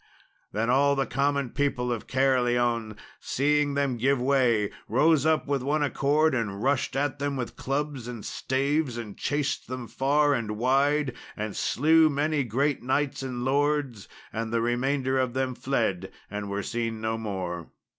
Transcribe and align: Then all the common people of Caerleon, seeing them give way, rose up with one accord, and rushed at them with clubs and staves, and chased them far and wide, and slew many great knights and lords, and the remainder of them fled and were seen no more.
Then 0.51 0.67
all 0.71 0.95
the 0.95 1.05
common 1.05 1.51
people 1.51 1.91
of 1.91 2.07
Caerleon, 2.07 2.97
seeing 3.19 3.75
them 3.75 3.97
give 3.97 4.19
way, 4.19 4.71
rose 4.87 5.27
up 5.27 5.45
with 5.45 5.61
one 5.61 5.83
accord, 5.83 6.33
and 6.33 6.63
rushed 6.63 6.95
at 6.95 7.19
them 7.19 7.35
with 7.35 7.55
clubs 7.55 8.07
and 8.07 8.25
staves, 8.25 8.97
and 8.97 9.15
chased 9.15 9.67
them 9.67 9.87
far 9.87 10.33
and 10.33 10.57
wide, 10.57 11.13
and 11.37 11.55
slew 11.55 12.09
many 12.09 12.43
great 12.43 12.81
knights 12.81 13.21
and 13.21 13.45
lords, 13.45 14.07
and 14.33 14.51
the 14.51 14.59
remainder 14.63 15.19
of 15.19 15.35
them 15.35 15.53
fled 15.53 16.11
and 16.31 16.49
were 16.49 16.63
seen 16.63 16.99
no 16.99 17.15
more. 17.15 17.67